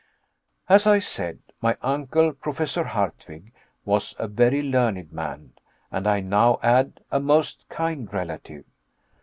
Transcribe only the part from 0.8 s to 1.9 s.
I said, my